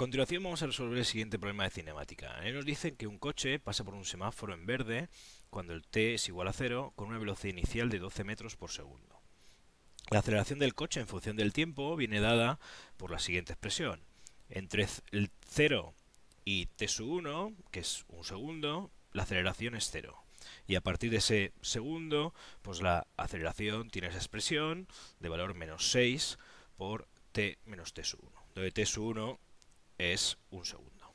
Continuación 0.00 0.42
vamos 0.42 0.62
a 0.62 0.66
resolver 0.66 0.96
el 0.96 1.04
siguiente 1.04 1.38
problema 1.38 1.64
de 1.64 1.70
cinemática. 1.72 2.40
Él 2.42 2.54
nos 2.54 2.64
dicen 2.64 2.96
que 2.96 3.06
un 3.06 3.18
coche 3.18 3.58
pasa 3.58 3.84
por 3.84 3.92
un 3.92 4.06
semáforo 4.06 4.54
en 4.54 4.64
verde 4.64 5.10
cuando 5.50 5.74
el 5.74 5.86
t 5.86 6.14
es 6.14 6.26
igual 6.26 6.48
a 6.48 6.54
cero 6.54 6.94
con 6.96 7.08
una 7.08 7.18
velocidad 7.18 7.52
inicial 7.52 7.90
de 7.90 7.98
12 7.98 8.24
metros 8.24 8.56
por 8.56 8.70
segundo. 8.70 9.20
La 10.10 10.20
aceleración 10.20 10.58
del 10.58 10.74
coche 10.74 11.00
en 11.00 11.06
función 11.06 11.36
del 11.36 11.52
tiempo 11.52 11.96
viene 11.96 12.20
dada 12.20 12.58
por 12.96 13.10
la 13.10 13.18
siguiente 13.18 13.52
expresión. 13.52 14.00
Entre 14.48 14.88
el 15.10 15.30
0 15.50 15.92
y 16.46 16.64
t 16.64 16.86
1, 16.98 17.52
que 17.70 17.80
es 17.80 18.06
un 18.08 18.24
segundo, 18.24 18.90
la 19.12 19.24
aceleración 19.24 19.74
es 19.74 19.90
0. 19.92 20.16
Y 20.66 20.76
a 20.76 20.80
partir 20.80 21.10
de 21.10 21.18
ese 21.18 21.52
segundo, 21.60 22.32
pues 22.62 22.80
la 22.80 23.06
aceleración 23.18 23.90
tiene 23.90 24.08
esa 24.08 24.16
expresión 24.16 24.88
de 25.18 25.28
valor 25.28 25.52
menos 25.52 25.90
6 25.90 26.38
por 26.78 27.06
t 27.32 27.58
menos 27.66 27.92
t 27.92 28.00
1, 28.18 28.32
donde 28.54 28.72
t 28.72 28.86
1 28.96 29.38
es 30.00 30.38
un 30.50 30.64
segundo. 30.64 31.12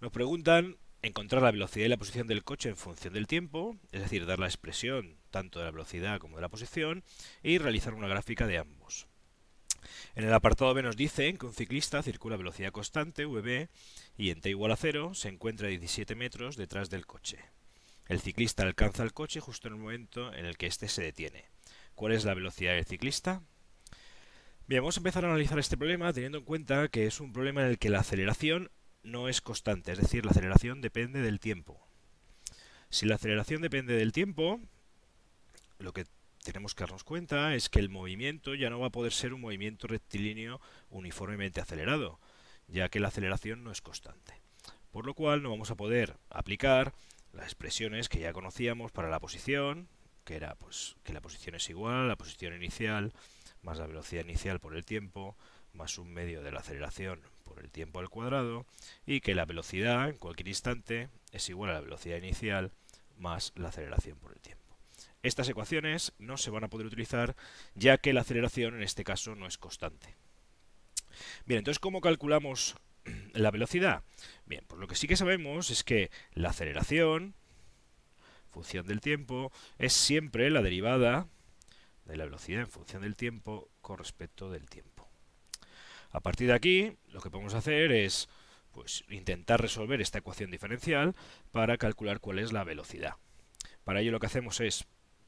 Nos 0.00 0.12
preguntan 0.12 0.76
encontrar 1.02 1.42
la 1.42 1.50
velocidad 1.50 1.86
y 1.86 1.88
la 1.88 1.96
posición 1.96 2.26
del 2.26 2.44
coche 2.44 2.68
en 2.68 2.76
función 2.76 3.12
del 3.14 3.26
tiempo, 3.26 3.76
es 3.92 4.02
decir, 4.02 4.26
dar 4.26 4.38
la 4.38 4.46
expresión 4.46 5.16
tanto 5.30 5.58
de 5.58 5.66
la 5.66 5.70
velocidad 5.70 6.18
como 6.18 6.36
de 6.36 6.42
la 6.42 6.48
posición, 6.48 7.04
y 7.42 7.58
realizar 7.58 7.94
una 7.94 8.08
gráfica 8.08 8.46
de 8.46 8.58
ambos. 8.58 9.06
En 10.14 10.24
el 10.24 10.32
apartado 10.32 10.72
B 10.72 10.82
nos 10.82 10.96
dicen 10.96 11.36
que 11.36 11.46
un 11.46 11.52
ciclista 11.52 12.02
circula 12.02 12.36
a 12.36 12.38
velocidad 12.38 12.72
constante, 12.72 13.26
VB, 13.26 13.68
y 14.16 14.30
en 14.30 14.40
t 14.40 14.50
igual 14.50 14.72
a 14.72 14.76
0 14.76 15.14
se 15.14 15.28
encuentra 15.28 15.66
a 15.66 15.70
17 15.70 16.14
metros 16.14 16.56
detrás 16.56 16.88
del 16.88 17.06
coche. 17.06 17.38
El 18.06 18.20
ciclista 18.20 18.62
alcanza 18.62 19.02
el 19.02 19.12
coche 19.12 19.40
justo 19.40 19.68
en 19.68 19.74
el 19.74 19.80
momento 19.80 20.32
en 20.32 20.46
el 20.46 20.56
que 20.56 20.66
éste 20.66 20.88
se 20.88 21.02
detiene. 21.02 21.46
¿Cuál 21.94 22.12
es 22.12 22.24
la 22.24 22.34
velocidad 22.34 22.74
del 22.74 22.84
ciclista? 22.84 23.42
Bien, 24.66 24.80
vamos 24.80 24.96
a 24.96 25.00
empezar 25.00 25.26
a 25.26 25.28
analizar 25.28 25.58
este 25.58 25.76
problema 25.76 26.10
teniendo 26.14 26.38
en 26.38 26.44
cuenta 26.44 26.88
que 26.88 27.06
es 27.06 27.20
un 27.20 27.34
problema 27.34 27.60
en 27.60 27.68
el 27.68 27.78
que 27.78 27.90
la 27.90 27.98
aceleración 28.00 28.70
no 29.02 29.28
es 29.28 29.42
constante, 29.42 29.92
es 29.92 29.98
decir, 29.98 30.24
la 30.24 30.30
aceleración 30.30 30.80
depende 30.80 31.20
del 31.20 31.38
tiempo. 31.38 31.86
Si 32.88 33.04
la 33.04 33.16
aceleración 33.16 33.60
depende 33.60 33.94
del 33.94 34.12
tiempo, 34.12 34.58
lo 35.78 35.92
que 35.92 36.06
tenemos 36.42 36.74
que 36.74 36.84
darnos 36.84 37.04
cuenta 37.04 37.54
es 37.54 37.68
que 37.68 37.78
el 37.78 37.90
movimiento 37.90 38.54
ya 38.54 38.70
no 38.70 38.80
va 38.80 38.86
a 38.86 38.90
poder 38.90 39.12
ser 39.12 39.34
un 39.34 39.42
movimiento 39.42 39.86
rectilíneo 39.86 40.62
uniformemente 40.88 41.60
acelerado, 41.60 42.18
ya 42.66 42.88
que 42.88 43.00
la 43.00 43.08
aceleración 43.08 43.64
no 43.64 43.70
es 43.70 43.82
constante. 43.82 44.40
Por 44.92 45.04
lo 45.04 45.12
cual 45.12 45.42
no 45.42 45.50
vamos 45.50 45.70
a 45.70 45.76
poder 45.76 46.16
aplicar 46.30 46.94
las 47.34 47.44
expresiones 47.44 48.08
que 48.08 48.20
ya 48.20 48.32
conocíamos 48.32 48.92
para 48.92 49.10
la 49.10 49.20
posición, 49.20 49.88
que 50.24 50.36
era 50.36 50.54
pues 50.54 50.96
que 51.04 51.12
la 51.12 51.20
posición 51.20 51.54
es 51.54 51.68
igual 51.68 51.96
a 51.96 52.06
la 52.06 52.16
posición 52.16 52.54
inicial 52.54 53.12
más 53.64 53.78
la 53.78 53.86
velocidad 53.86 54.24
inicial 54.24 54.60
por 54.60 54.76
el 54.76 54.84
tiempo, 54.84 55.36
más 55.72 55.98
un 55.98 56.12
medio 56.12 56.42
de 56.42 56.52
la 56.52 56.60
aceleración 56.60 57.20
por 57.44 57.60
el 57.60 57.70
tiempo 57.70 57.98
al 57.98 58.08
cuadrado, 58.08 58.66
y 59.06 59.20
que 59.20 59.34
la 59.34 59.46
velocidad 59.46 60.08
en 60.08 60.16
cualquier 60.16 60.48
instante 60.48 61.08
es 61.32 61.48
igual 61.48 61.70
a 61.70 61.74
la 61.74 61.80
velocidad 61.80 62.18
inicial 62.18 62.72
más 63.16 63.52
la 63.56 63.68
aceleración 63.68 64.18
por 64.18 64.32
el 64.32 64.40
tiempo. 64.40 64.64
Estas 65.22 65.48
ecuaciones 65.48 66.12
no 66.18 66.36
se 66.36 66.50
van 66.50 66.64
a 66.64 66.68
poder 66.68 66.86
utilizar 66.86 67.34
ya 67.74 67.98
que 67.98 68.12
la 68.12 68.20
aceleración 68.20 68.74
en 68.74 68.82
este 68.82 69.04
caso 69.04 69.34
no 69.34 69.46
es 69.46 69.56
constante. 69.56 70.14
Bien, 71.46 71.58
entonces 71.58 71.78
¿cómo 71.78 72.00
calculamos 72.00 72.76
la 73.32 73.50
velocidad? 73.50 74.02
Bien, 74.44 74.64
pues 74.66 74.80
lo 74.80 74.86
que 74.86 74.96
sí 74.96 75.06
que 75.06 75.16
sabemos 75.16 75.70
es 75.70 75.82
que 75.84 76.10
la 76.32 76.50
aceleración, 76.50 77.34
función 78.50 78.86
del 78.86 79.00
tiempo, 79.00 79.50
es 79.78 79.92
siempre 79.92 80.50
la 80.50 80.62
derivada 80.62 81.28
de 82.06 82.16
la 82.16 82.24
velocidad 82.24 82.60
en 82.60 82.68
función 82.68 83.02
del 83.02 83.16
tiempo 83.16 83.68
con 83.80 83.98
respecto 83.98 84.50
del 84.50 84.68
tiempo. 84.68 85.08
A 86.10 86.20
partir 86.20 86.48
de 86.48 86.54
aquí, 86.54 86.96
lo 87.08 87.20
que 87.20 87.30
podemos 87.30 87.54
hacer 87.54 87.90
es 87.92 88.28
pues, 88.72 89.04
intentar 89.08 89.60
resolver 89.60 90.00
esta 90.00 90.18
ecuación 90.18 90.50
diferencial 90.50 91.14
para 91.50 91.76
calcular 91.76 92.20
cuál 92.20 92.38
es 92.38 92.52
la 92.52 92.64
velocidad. 92.64 93.16
Para 93.84 94.00
ello 94.00 94.12
lo 94.12 94.20
que 94.20 94.26
hacemos 94.26 94.60
es 94.60 94.84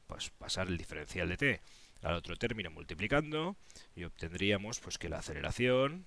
pues, 0.07 0.29
pasar 0.31 0.67
el 0.67 0.77
diferencial 0.77 1.29
de 1.29 1.37
t 1.37 1.61
al 2.03 2.13
otro 2.13 2.35
término 2.35 2.69
multiplicando 2.69 3.55
y 3.95 4.03
obtendríamos 4.03 4.79
pues, 4.79 4.97
que 4.97 5.09
la 5.09 5.19
aceleración 5.19 6.05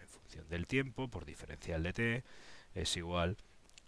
en 0.00 0.08
función 0.08 0.48
del 0.48 0.66
tiempo 0.66 1.08
por 1.08 1.24
diferencial 1.24 1.82
de 1.82 1.92
t 1.92 2.24
es 2.74 2.96
igual 2.96 3.36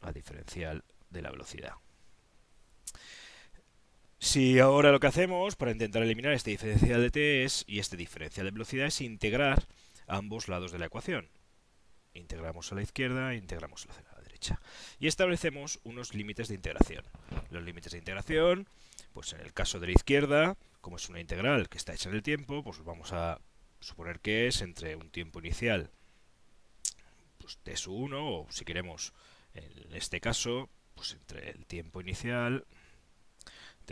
a 0.01 0.13
diferencial 0.13 0.83
de 1.11 1.23
la 1.23 1.31
velocidad. 1.31 1.75
Si 4.23 4.59
ahora 4.59 4.93
lo 4.93 5.01
que 5.01 5.07
hacemos 5.07 5.57
para 5.57 5.71
intentar 5.71 6.03
eliminar 6.03 6.35
este 6.35 6.51
diferencial 6.51 7.01
de 7.01 7.11
t 7.11 7.43
es, 7.43 7.65
y 7.67 7.79
este 7.79 7.97
diferencial 7.97 8.45
de 8.45 8.51
velocidad 8.51 8.87
es 8.87 9.01
integrar 9.01 9.67
ambos 10.07 10.47
lados 10.47 10.73
de 10.73 10.79
la 10.79 10.87
ecuación. 10.87 11.31
Integramos 12.13 12.71
a 12.71 12.75
la 12.75 12.83
izquierda 12.83 13.35
integramos 13.35 13.87
a 13.87 14.15
la 14.15 14.23
derecha. 14.23 14.61
Y 14.99 15.07
establecemos 15.07 15.81
unos 15.85 16.13
límites 16.13 16.49
de 16.49 16.55
integración. 16.55 17.03
Los 17.49 17.63
límites 17.63 17.93
de 17.93 17.99
integración, 17.99 18.69
pues 19.15 19.33
en 19.33 19.41
el 19.41 19.55
caso 19.55 19.81
de 19.81 19.87
la 19.87 19.95
izquierda, 19.95 20.59
como 20.83 20.97
es 20.97 21.09
una 21.09 21.21
integral 21.21 21.71
que 21.71 21.79
está 21.79 21.95
hecha 21.95 22.11
en 22.11 22.17
el 22.17 22.23
tiempo, 22.23 22.63
pues 22.63 22.85
vamos 22.85 23.15
a 23.15 23.41
suponer 23.81 24.21
que 24.21 24.49
es 24.49 24.61
entre 24.61 24.97
un 24.97 25.09
tiempo 25.09 25.39
inicial 25.39 25.91
pues 27.39 27.57
t 27.63 27.75
1, 27.89 28.35
o 28.35 28.47
si 28.51 28.67
queremos, 28.67 29.15
en 29.55 29.95
este 29.95 30.21
caso, 30.21 30.69
pues 30.95 31.15
entre 31.15 31.53
el 31.53 31.65
tiempo 31.65 32.03
inicial 32.03 32.67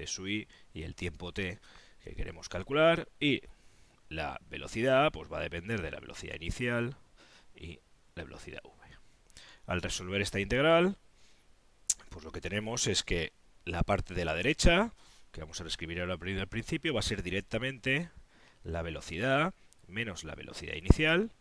t 0.06 0.48
y 0.75 0.82
el 0.82 0.94
tiempo 0.94 1.32
t 1.32 1.59
que 2.03 2.14
queremos 2.14 2.48
calcular 2.48 3.09
y 3.20 3.42
la 4.09 4.41
velocidad 4.48 5.10
pues 5.12 5.31
va 5.31 5.38
a 5.38 5.42
depender 5.42 5.82
de 5.82 5.91
la 5.91 6.00
velocidad 6.00 6.36
inicial 6.36 6.97
y 7.54 7.81
la 8.14 8.25
velocidad 8.25 8.60
v. 8.64 8.72
Al 9.66 9.82
resolver 9.82 10.22
esta 10.22 10.41
integral, 10.41 10.97
pues 12.08 12.25
lo 12.25 12.32
que 12.32 12.41
tenemos 12.41 12.87
es 12.87 13.03
que 13.03 13.32
la 13.64 13.82
parte 13.82 14.14
de 14.14 14.25
la 14.25 14.34
derecha, 14.34 14.92
que 15.31 15.41
vamos 15.41 15.60
a 15.60 15.64
reescribir 15.64 16.00
ahora 16.00 16.14
al 16.14 16.48
principio, 16.48 16.94
va 16.94 17.00
a 17.00 17.03
ser 17.03 17.22
directamente 17.22 18.10
la 18.62 18.82
velocidad 18.82 19.54
menos 19.87 20.25
la 20.25 20.34
velocidad 20.34 20.75
inicial 20.75 21.32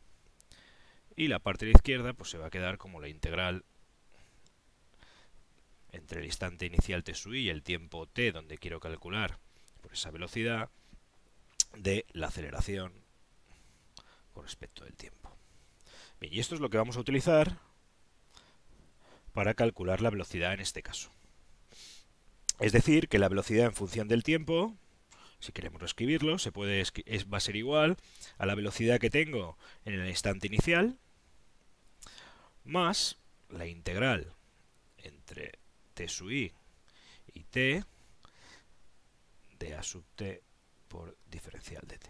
y 1.15 1.27
la 1.27 1.39
parte 1.39 1.65
de 1.65 1.73
la 1.73 1.77
izquierda 1.77 2.13
pues 2.13 2.29
se 2.29 2.37
va 2.37 2.47
a 2.47 2.49
quedar 2.49 2.77
como 2.77 3.01
la 3.01 3.09
integral 3.09 3.65
entre 5.97 6.19
el 6.19 6.25
instante 6.25 6.65
inicial 6.65 7.03
t 7.03 7.13
sub 7.13 7.33
i 7.33 7.41
y 7.41 7.49
el 7.49 7.63
tiempo 7.63 8.07
t 8.07 8.31
donde 8.31 8.57
quiero 8.57 8.79
calcular 8.79 9.39
por 9.81 9.93
esa 9.93 10.11
velocidad 10.11 10.69
de 11.75 12.05
la 12.11 12.27
aceleración 12.27 12.93
con 14.33 14.43
respecto 14.43 14.83
del 14.83 14.95
tiempo. 14.95 15.35
Bien, 16.19 16.33
y 16.33 16.39
esto 16.39 16.55
es 16.55 16.61
lo 16.61 16.69
que 16.69 16.77
vamos 16.77 16.97
a 16.97 16.99
utilizar 16.99 17.57
para 19.33 19.53
calcular 19.53 20.01
la 20.01 20.09
velocidad 20.09 20.53
en 20.53 20.61
este 20.61 20.81
caso. 20.81 21.11
Es 22.59 22.71
decir, 22.71 23.07
que 23.07 23.19
la 23.19 23.29
velocidad 23.29 23.67
en 23.67 23.73
función 23.73 24.07
del 24.07 24.23
tiempo, 24.23 24.75
si 25.39 25.51
queremos 25.51 25.83
escribirlo, 25.83 26.39
se 26.39 26.51
puede 26.51 26.81
es, 26.81 26.91
va 27.31 27.37
a 27.37 27.41
ser 27.41 27.55
igual 27.55 27.97
a 28.39 28.47
la 28.47 28.55
velocidad 28.55 28.99
que 28.99 29.11
tengo 29.11 29.57
en 29.85 29.93
el 29.93 30.07
instante 30.09 30.47
inicial 30.47 30.97
más 32.63 33.17
la 33.49 33.67
integral 33.67 34.33
entre 34.97 35.53
t 35.97 36.07
sub 36.07 36.29
i 36.29 36.53
y 37.33 37.43
t 37.45 37.83
de 39.57 39.73
a 39.73 39.81
sub 39.81 40.05
t 40.15 40.43
por 40.87 41.17
diferencial 41.25 41.81
de 41.87 41.97
t. 41.97 42.09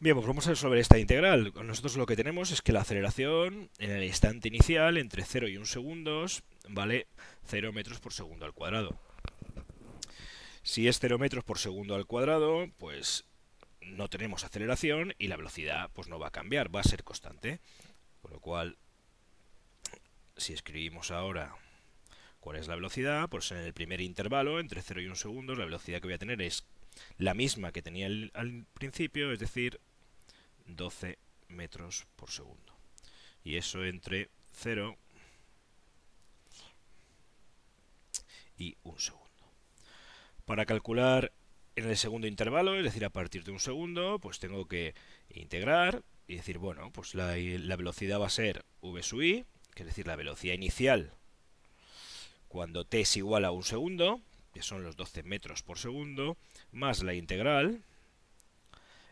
Bien, 0.00 0.16
pues 0.16 0.26
vamos 0.26 0.46
a 0.46 0.50
resolver 0.50 0.78
esta 0.78 0.98
integral. 0.98 1.52
Nosotros 1.62 1.96
lo 1.96 2.06
que 2.06 2.16
tenemos 2.16 2.50
es 2.50 2.60
que 2.60 2.72
la 2.72 2.80
aceleración 2.80 3.70
en 3.78 3.90
el 3.90 4.02
instante 4.02 4.48
inicial 4.48 4.96
entre 4.96 5.24
0 5.24 5.46
y 5.48 5.58
1 5.58 5.66
segundos 5.66 6.42
vale 6.68 7.06
0 7.46 7.72
metros 7.72 8.00
por 8.00 8.12
segundo 8.12 8.46
al 8.46 8.54
cuadrado. 8.54 8.98
Si 10.62 10.88
es 10.88 10.98
0 10.98 11.18
metros 11.18 11.44
por 11.44 11.58
segundo 11.58 11.94
al 11.94 12.06
cuadrado, 12.06 12.66
pues 12.78 13.26
no 13.80 14.08
tenemos 14.08 14.42
aceleración 14.42 15.14
y 15.18 15.28
la 15.28 15.36
velocidad 15.36 15.90
pues 15.92 16.08
no 16.08 16.18
va 16.18 16.28
a 16.28 16.32
cambiar, 16.32 16.74
va 16.74 16.80
a 16.80 16.84
ser 16.84 17.04
constante. 17.04 17.60
Con 18.22 18.32
lo 18.32 18.40
cual 18.40 18.76
si 20.40 20.52
escribimos 20.52 21.10
ahora 21.10 21.54
cuál 22.40 22.56
es 22.56 22.68
la 22.68 22.74
velocidad, 22.74 23.28
pues 23.28 23.50
en 23.52 23.58
el 23.58 23.74
primer 23.74 24.00
intervalo, 24.00 24.58
entre 24.58 24.82
0 24.82 25.02
y 25.02 25.06
1 25.06 25.14
segundos, 25.14 25.58
la 25.58 25.64
velocidad 25.64 26.00
que 26.00 26.06
voy 26.06 26.14
a 26.14 26.18
tener 26.18 26.40
es 26.42 26.64
la 27.18 27.34
misma 27.34 27.72
que 27.72 27.82
tenía 27.82 28.06
al 28.06 28.66
principio, 28.74 29.32
es 29.32 29.38
decir, 29.38 29.80
12 30.66 31.18
metros 31.48 32.06
por 32.16 32.30
segundo. 32.30 32.74
Y 33.44 33.56
eso 33.56 33.84
entre 33.84 34.30
0 34.52 34.96
y 38.56 38.76
1 38.82 38.98
segundo. 38.98 39.26
Para 40.44 40.66
calcular 40.66 41.32
en 41.76 41.88
el 41.88 41.96
segundo 41.96 42.26
intervalo, 42.26 42.76
es 42.76 42.84
decir, 42.84 43.04
a 43.04 43.10
partir 43.10 43.44
de 43.44 43.52
un 43.52 43.60
segundo, 43.60 44.18
pues 44.18 44.38
tengo 44.38 44.66
que 44.66 44.94
integrar 45.28 46.02
y 46.26 46.36
decir, 46.36 46.58
bueno, 46.58 46.90
pues 46.92 47.14
la, 47.14 47.36
la 47.36 47.76
velocidad 47.76 48.20
va 48.20 48.26
a 48.26 48.30
ser 48.30 48.64
v 48.80 49.02
sub 49.02 49.22
i, 49.22 49.46
es 49.80 49.86
decir, 49.86 50.06
la 50.06 50.16
velocidad 50.16 50.54
inicial 50.54 51.12
cuando 52.48 52.84
t 52.84 53.00
es 53.00 53.16
igual 53.16 53.44
a 53.44 53.52
un 53.52 53.62
segundo, 53.62 54.20
que 54.52 54.62
son 54.62 54.82
los 54.82 54.96
12 54.96 55.22
metros 55.22 55.62
por 55.62 55.78
segundo, 55.78 56.36
más 56.72 57.02
la 57.02 57.14
integral 57.14 57.84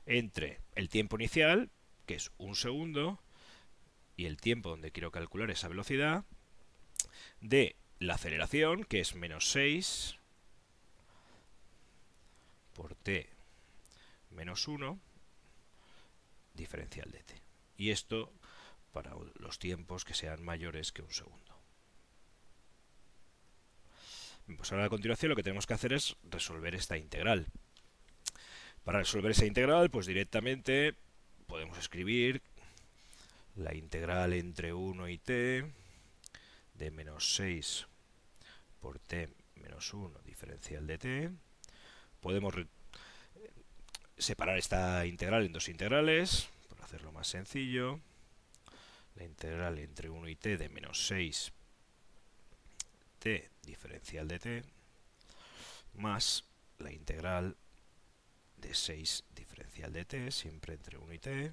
entre 0.06 0.60
el 0.74 0.88
tiempo 0.88 1.16
inicial, 1.16 1.70
que 2.04 2.16
es 2.16 2.32
un 2.38 2.56
segundo, 2.56 3.20
y 4.16 4.26
el 4.26 4.38
tiempo 4.38 4.70
donde 4.70 4.90
quiero 4.90 5.12
calcular 5.12 5.50
esa 5.50 5.68
velocidad, 5.68 6.24
de 7.40 7.76
la 8.00 8.14
aceleración, 8.14 8.84
que 8.84 9.00
es 9.00 9.14
menos 9.14 9.50
6 9.50 10.16
por 12.74 12.94
t 12.96 13.30
menos 14.30 14.68
1, 14.68 14.98
diferencial 16.54 17.10
de 17.10 17.22
t. 17.22 17.42
Y 17.76 17.90
esto 17.90 18.32
para 18.92 19.14
los 19.38 19.58
tiempos 19.58 20.04
que 20.04 20.14
sean 20.14 20.42
mayores 20.42 20.92
que 20.92 21.02
un 21.02 21.12
segundo. 21.12 21.58
Pues 24.56 24.72
ahora 24.72 24.86
a 24.86 24.88
continuación 24.88 25.28
lo 25.28 25.36
que 25.36 25.42
tenemos 25.42 25.66
que 25.66 25.74
hacer 25.74 25.92
es 25.92 26.16
resolver 26.22 26.74
esta 26.74 26.96
integral. 26.96 27.46
Para 28.82 29.00
resolver 29.00 29.32
esa 29.32 29.44
integral, 29.44 29.90
pues 29.90 30.06
directamente 30.06 30.94
podemos 31.46 31.76
escribir 31.78 32.40
la 33.56 33.74
integral 33.74 34.32
entre 34.32 34.72
1 34.72 35.08
y 35.08 35.18
t 35.18 35.64
de 36.74 36.90
menos 36.90 37.34
6 37.34 37.86
por 38.80 38.98
t 38.98 39.28
menos 39.56 39.92
1 39.92 40.18
diferencial 40.24 40.86
de 40.86 40.98
t. 40.98 41.30
Podemos 42.20 42.54
separar 44.16 44.56
esta 44.58 45.04
integral 45.06 45.44
en 45.44 45.52
dos 45.52 45.68
integrales, 45.68 46.48
por 46.68 46.82
hacerlo 46.82 47.12
más 47.12 47.28
sencillo. 47.28 48.00
La 49.18 49.24
integral 49.24 49.78
entre 49.78 50.08
1 50.08 50.28
y 50.28 50.36
t 50.36 50.56
de 50.56 50.68
menos 50.70 51.06
6 51.06 51.52
t 53.18 53.50
diferencial 53.62 54.28
de 54.28 54.38
t 54.38 54.62
más 55.94 56.44
la 56.78 56.92
integral 56.92 57.56
de 58.56 58.74
6 58.74 59.24
diferencial 59.34 59.92
de 59.92 60.04
t, 60.04 60.30
siempre 60.30 60.74
entre 60.74 60.98
1 60.98 61.12
y 61.12 61.18
t. 61.18 61.52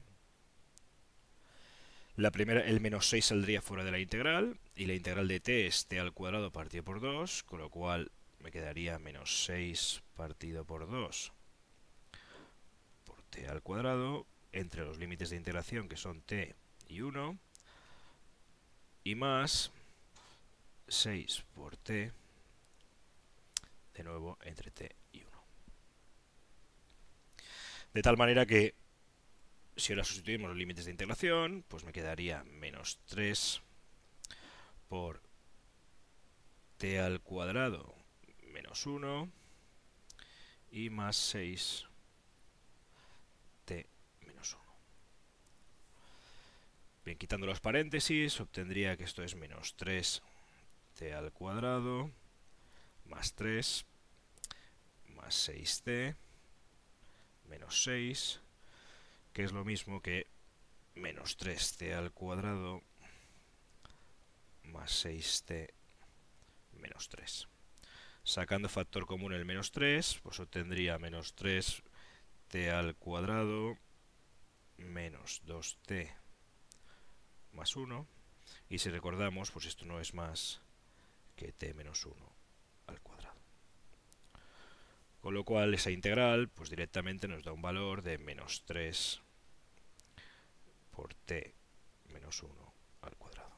La 2.15 2.31
primera, 2.31 2.61
el 2.61 2.79
menos 2.79 3.09
6 3.09 3.25
saldría 3.25 3.61
fuera 3.61 3.83
de 3.83 3.91
la 3.91 3.99
integral, 3.99 4.57
y 4.75 4.85
la 4.85 4.93
integral 4.93 5.27
de 5.27 5.39
t 5.39 5.67
es 5.67 5.87
t 5.87 5.99
al 5.99 6.13
cuadrado 6.13 6.51
partido 6.51 6.83
por 6.83 7.01
2, 7.01 7.43
con 7.43 7.59
lo 7.59 7.69
cual 7.69 8.11
me 8.39 8.51
quedaría 8.51 8.99
menos 8.99 9.45
6 9.45 10.03
partido 10.15 10.65
por 10.65 10.89
2 10.89 11.33
por 13.03 13.21
t 13.23 13.47
al 13.47 13.61
cuadrado, 13.61 14.25
entre 14.51 14.85
los 14.85 14.97
límites 14.97 15.29
de 15.29 15.35
integración 15.35 15.89
que 15.89 15.97
son 15.97 16.21
t 16.21 16.55
y 16.87 17.01
1, 17.01 17.37
y 19.05 19.13
más 19.13 19.71
6 20.87 21.43
por 21.53 21.77
t, 21.77 22.11
de 23.93 24.03
nuevo 24.03 24.37
entre 24.41 24.71
t 24.71 24.93
y 25.13 25.23
1. 25.23 25.43
De 27.93 28.01
tal 28.01 28.17
manera 28.17 28.47
que, 28.47 28.73
si 29.77 29.93
ahora 29.93 30.03
sustituimos 30.03 30.49
los 30.49 30.57
límites 30.57 30.85
de 30.85 30.91
integración, 30.91 31.63
pues 31.67 31.83
me 31.85 31.93
quedaría 31.93 32.43
menos 32.45 32.99
3 33.05 33.61
por 34.89 35.21
t 36.77 36.99
al 36.99 37.21
cuadrado 37.21 37.95
menos 38.51 38.87
1 38.87 39.29
y 40.71 40.89
más 40.89 41.15
6 41.15 41.85
t 43.65 43.87
menos 44.21 44.53
1. 44.55 44.63
Bien, 47.05 47.19
quitando 47.19 47.45
los 47.45 47.59
paréntesis, 47.59 48.41
obtendría 48.41 48.97
que 48.97 49.03
esto 49.03 49.21
es 49.23 49.35
menos 49.35 49.75
3 49.75 50.23
t 50.95 51.13
al 51.13 51.31
cuadrado 51.31 52.09
más 53.05 53.35
3 53.35 53.85
más 55.15 55.49
6t 55.49 56.15
menos 57.47 57.83
6 57.83 58.41
que 59.33 59.43
es 59.43 59.51
lo 59.51 59.63
mismo 59.63 60.01
que 60.01 60.25
menos 60.95 61.37
3t 61.37 61.93
al 61.93 62.11
cuadrado 62.11 62.81
más 64.63 65.05
6t 65.05 65.69
menos 66.71 67.09
3. 67.09 67.47
Sacando 68.23 68.67
factor 68.69 69.05
común 69.05 69.33
el 69.33 69.45
menos 69.45 69.71
3, 69.71 70.21
pues 70.23 70.39
obtendría 70.39 70.97
menos 70.97 71.35
3t 71.35 72.71
al 72.71 72.95
cuadrado 72.95 73.77
menos 74.77 75.43
2t 75.45 76.24
más 77.55 77.75
1. 77.75 78.07
Y 78.69 78.79
si 78.79 78.89
recordamos, 78.89 79.51
pues 79.51 79.65
esto 79.65 79.85
no 79.85 79.99
es 79.99 80.13
más 80.13 80.61
que 81.35 81.51
t 81.51 81.73
menos 81.73 82.05
1 82.05 82.15
al 82.87 83.01
cuadrado. 83.01 83.35
Con 85.21 85.33
lo 85.33 85.43
cual 85.43 85.73
esa 85.73 85.91
integral 85.91 86.49
pues 86.49 86.69
directamente 86.69 87.27
nos 87.27 87.43
da 87.43 87.51
un 87.51 87.61
valor 87.61 88.01
de 88.01 88.17
menos 88.17 88.63
3 88.65 89.21
por 90.91 91.13
t 91.13 91.53
menos 92.13 92.41
1 92.43 92.53
al 93.01 93.15
cuadrado. 93.17 93.51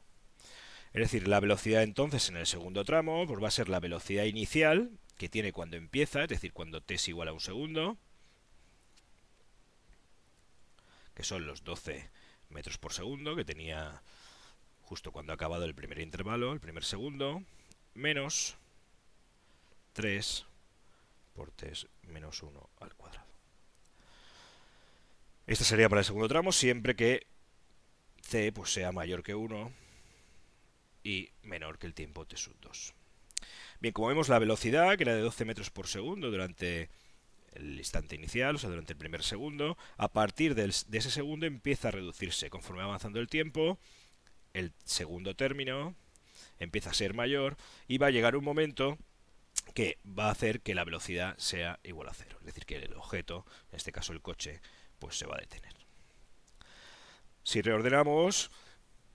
Es 0.94 1.02
decir, 1.02 1.28
la 1.28 1.40
velocidad 1.40 1.84
entonces 1.84 2.30
en 2.30 2.38
el 2.38 2.48
segundo 2.48 2.86
tramo 2.86 3.28
pues 3.28 3.44
va 3.44 3.50
a 3.50 3.52
ser 3.52 3.70
la 3.70 3.80
velocidad 3.80 4.24
inicial 4.24 4.92
que 5.18 5.30
tiene 5.30 5.52
cuando 5.52 5.78
empieza, 5.78 6.24
es 6.24 6.30
decir, 6.30 6.54
cuando 6.54 6.82
t 6.82 6.96
es 6.96 7.08
igual 7.08 7.28
a 7.28 7.34
un 7.34 7.40
segundo, 7.40 7.98
que 11.14 11.24
son 11.24 11.48
los 11.48 11.64
12 11.64 12.10
metros 12.50 12.78
por 12.78 12.94
segundo 12.94 13.36
que 13.36 13.46
tenía 13.46 14.02
justo 14.84 15.12
cuando 15.12 15.34
ha 15.34 15.36
acabado 15.36 15.66
el 15.66 15.76
primer 15.76 16.00
intervalo, 16.00 16.54
el 16.54 16.60
primer 16.60 16.84
segundo, 16.84 17.44
menos 17.94 18.56
3 19.94 20.46
por 21.34 21.52
t 21.52 21.72
menos 22.04 22.42
1 22.42 22.70
al 22.80 22.94
cuadrado. 22.96 23.28
Esta 25.46 25.64
sería 25.64 25.90
para 25.90 26.02
el 26.02 26.06
segundo 26.06 26.28
tramo 26.28 26.52
siempre 26.52 26.96
que 26.96 27.28
c 28.22 28.52
pues, 28.52 28.72
sea 28.72 28.92
mayor 28.92 29.24
que 29.24 29.36
1 29.36 29.72
y 31.04 31.30
menor 31.44 31.80
que 31.80 31.88
el 31.88 31.94
tiempo 31.94 32.26
t 32.26 32.38
sub 32.38 32.56
2. 32.62 32.94
Bien, 33.80 33.94
como 33.94 34.08
vemos 34.08 34.30
la 34.30 34.40
velocidad, 34.40 34.98
que 34.98 35.04
era 35.04 35.16
de 35.16 35.22
12 35.22 35.46
metros 35.46 35.70
por 35.70 35.88
segundo 35.88 36.32
durante 36.32 36.90
el 37.57 37.77
instante 37.77 38.15
inicial, 38.15 38.56
o 38.56 38.57
sea, 38.57 38.69
durante 38.69 38.94
el 38.94 39.00
primer 39.00 39.24
segundo, 39.24 39.77
a 39.98 40.07
partir 40.07 40.56
de 40.56 40.65
ese 40.65 41.12
segundo 41.12 41.45
empieza 41.45 41.89
a 41.89 41.92
reducirse. 41.92 42.50
Conforme 42.50 42.81
va 42.81 42.88
avanzando 42.88 43.19
el 43.19 43.28
tiempo, 43.28 43.80
el 44.54 44.73
segundo 44.85 45.35
término, 45.35 45.95
empieza 46.59 46.92
a 46.92 46.94
ser 46.94 47.14
mayor 47.14 47.57
y 47.87 47.97
va 47.97 48.07
a 48.07 48.11
llegar 48.11 48.35
un 48.35 48.44
momento 48.44 48.97
que 49.73 49.97
va 50.07 50.28
a 50.28 50.31
hacer 50.31 50.61
que 50.61 50.76
la 50.76 50.83
velocidad 50.83 51.37
sea 51.37 51.80
igual 51.83 52.09
a 52.09 52.14
cero. 52.14 52.37
Es 52.40 52.45
decir, 52.45 52.66
que 52.66 52.78
el 52.78 52.94
objeto, 52.94 53.45
en 53.71 53.78
este 53.78 53.92
caso 53.92 54.14
el 54.14 54.21
coche, 54.21 54.61
pues 54.99 55.18
se 55.18 55.26
va 55.26 55.35
a 55.35 55.42
detener. 55.42 55.73
Si 57.44 57.61
reordenamos 57.61 58.52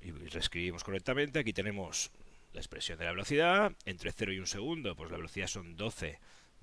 y 0.00 0.10
reescribimos 0.10 0.84
correctamente, 0.84 1.38
aquí 1.38 1.52
tenemos 1.52 2.10
la 2.52 2.60
expresión 2.60 2.98
de 2.98 3.04
la 3.04 3.12
velocidad. 3.12 3.72
Entre 3.84 4.12
0 4.12 4.32
y 4.32 4.38
1 4.38 4.46
segundo, 4.46 4.96
pues 4.96 5.10
la 5.10 5.16
velocidad 5.16 5.46
son 5.46 5.76
12 5.76 6.18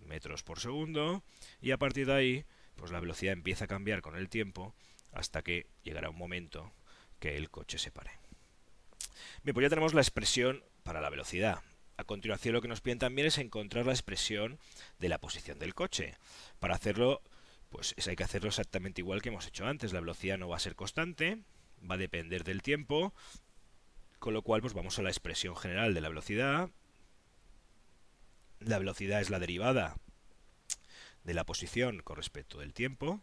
metros 0.06 0.44
por 0.44 0.60
segundo. 0.60 1.24
Y 1.62 1.72
a 1.72 1.78
partir 1.78 2.08
de 2.08 2.14
ahí, 2.14 2.46
pues 2.76 2.92
la 2.92 3.00
velocidad 3.00 3.34
empieza 3.34 3.66
a 3.66 3.68
cambiar 3.68 4.02
con 4.02 4.16
el 4.16 4.30
tiempo 4.30 4.74
hasta 5.12 5.42
que 5.42 5.68
llegará 5.84 6.10
un 6.10 6.18
momento 6.18 6.72
que 7.20 7.36
el 7.36 7.50
coche 7.50 7.78
se 7.78 7.92
pare. 7.92 8.12
Bien, 9.44 9.54
pues 9.54 9.64
ya 9.64 9.70
tenemos 9.70 9.94
la 9.94 10.02
expresión 10.02 10.64
para 10.84 11.02
la 11.02 11.10
velocidad. 11.10 11.62
A 11.98 12.06
continuación 12.06 12.54
lo 12.54 12.62
que 12.62 12.70
nos 12.70 12.82
piden 12.82 13.00
también 13.00 13.28
es 13.28 13.38
encontrar 13.38 13.86
la 13.86 13.92
expresión 13.92 14.58
de 15.00 15.10
la 15.10 15.20
posición 15.20 15.60
del 15.60 15.76
coche. 15.76 16.16
Para 16.60 16.76
hacerlo, 16.76 17.22
pues 17.70 17.94
hay 18.08 18.16
que 18.16 18.24
hacerlo 18.24 18.48
exactamente 18.48 19.02
igual 19.02 19.22
que 19.22 19.30
hemos 19.30 19.48
hecho 19.48 19.66
antes. 19.66 19.92
La 19.92 20.00
velocidad 20.00 20.38
no 20.38 20.48
va 20.48 20.56
a 20.56 20.62
ser 20.62 20.76
constante, 20.76 21.40
va 21.90 21.96
a 21.96 21.98
depender 21.98 22.44
del 22.44 22.62
tiempo, 22.62 23.14
con 24.20 24.34
lo 24.34 24.42
cual 24.42 24.62
pues 24.62 24.74
vamos 24.74 24.98
a 24.98 25.02
la 25.02 25.10
expresión 25.10 25.56
general 25.56 25.94
de 25.94 26.02
la 26.02 26.10
velocidad. 26.10 26.70
La 28.60 28.78
velocidad 28.78 29.22
es 29.22 29.30
la 29.30 29.40
derivada 29.40 29.98
de 31.24 31.34
la 31.34 31.46
posición 31.46 32.02
con 32.02 32.18
respecto 32.18 32.60
del 32.60 32.74
tiempo. 32.74 33.22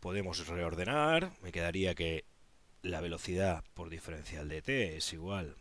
Podemos 0.00 0.46
reordenar, 0.46 1.32
me 1.42 1.52
quedaría 1.52 1.94
que 1.94 2.24
la 2.82 3.00
velocidad 3.00 3.64
por 3.74 3.90
diferencial 3.90 4.48
de 4.48 4.62
t 4.62 4.96
es 4.96 5.12
igual 5.12 5.56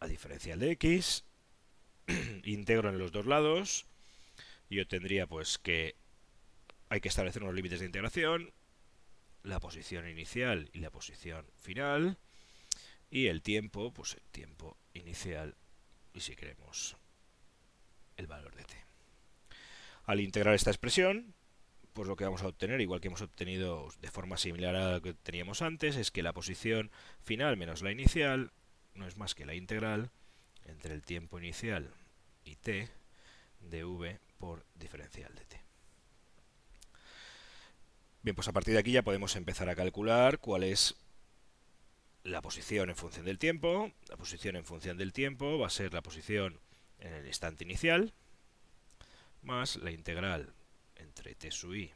a 0.00 0.08
diferencial 0.08 0.58
de 0.58 0.72
x, 0.72 1.24
integro 2.44 2.88
en 2.88 2.98
los 2.98 3.12
dos 3.12 3.24
lados, 3.26 3.86
y 4.68 4.80
obtendría 4.80 5.28
pues 5.28 5.58
que 5.58 5.94
hay 6.88 7.00
que 7.00 7.08
establecer 7.08 7.42
unos 7.42 7.54
límites 7.54 7.78
de 7.78 7.86
integración, 7.86 8.52
la 9.44 9.60
posición 9.60 10.08
inicial 10.08 10.70
y 10.72 10.80
la 10.80 10.90
posición 10.90 11.46
final, 11.60 12.18
y 13.10 13.28
el 13.28 13.42
tiempo, 13.42 13.92
pues 13.92 14.14
el 14.14 14.28
tiempo 14.32 14.76
inicial, 14.92 15.54
y 16.12 16.20
si 16.20 16.36
queremos 16.36 16.96
el 18.16 18.26
valor 18.26 18.54
de 18.54 18.64
t. 18.64 18.74
Al 20.04 20.20
integrar 20.20 20.54
esta 20.54 20.70
expresión, 20.70 21.34
pues 21.92 22.08
lo 22.08 22.16
que 22.16 22.24
vamos 22.24 22.42
a 22.42 22.48
obtener, 22.48 22.80
igual 22.80 23.00
que 23.00 23.08
hemos 23.08 23.22
obtenido 23.22 23.88
de 24.00 24.10
forma 24.10 24.36
similar 24.36 24.74
a 24.76 24.92
lo 24.92 25.02
que 25.02 25.14
teníamos 25.14 25.62
antes, 25.62 25.96
es 25.96 26.10
que 26.10 26.22
la 26.22 26.32
posición 26.32 26.90
final 27.22 27.56
menos 27.56 27.82
la 27.82 27.92
inicial 27.92 28.52
no 28.94 29.06
es 29.06 29.16
más 29.16 29.34
que 29.34 29.46
la 29.46 29.54
integral 29.54 30.10
entre 30.64 30.94
el 30.94 31.02
tiempo 31.02 31.38
inicial 31.38 31.92
y 32.44 32.56
t 32.56 32.88
de 33.60 33.84
v 33.84 34.18
por 34.38 34.64
diferencial 34.74 35.34
de 35.34 35.44
t. 35.44 35.62
Bien, 38.22 38.36
pues 38.36 38.48
a 38.48 38.52
partir 38.52 38.74
de 38.74 38.80
aquí 38.80 38.92
ya 38.92 39.02
podemos 39.02 39.34
empezar 39.36 39.68
a 39.68 39.74
calcular 39.74 40.38
cuál 40.38 40.62
es 40.62 40.96
la 42.24 42.42
posición 42.42 42.90
en 42.90 42.96
función 42.96 43.24
del 43.24 43.38
tiempo. 43.38 43.92
La 44.08 44.16
posición 44.16 44.56
en 44.56 44.64
función 44.64 44.96
del 44.96 45.12
tiempo 45.12 45.58
va 45.58 45.66
a 45.66 45.70
ser 45.70 45.92
la 45.92 46.02
posición 46.02 46.60
en 46.98 47.14
el 47.14 47.26
instante 47.26 47.64
inicial 47.64 48.12
más 49.42 49.76
la 49.76 49.90
integral 49.90 50.54
entre 50.96 51.34
t 51.34 51.50
sub 51.50 51.74
i 51.74 51.92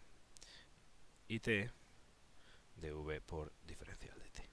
y 1.29 1.41
t 1.41 1.71
de 2.77 2.93
v 2.93 3.21
por 3.21 3.53
diferencial 3.67 4.19
de 4.19 4.31
t. 4.31 4.51